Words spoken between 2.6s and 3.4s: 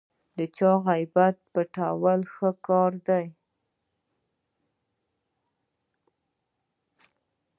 کار دی.